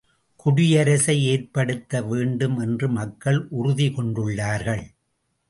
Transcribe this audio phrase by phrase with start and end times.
[0.35, 4.83] குடியரசை ஏற்படுத்த வேண்டும் என்று மக்கள் உறுதி கொண்டுள்ளார்கள்.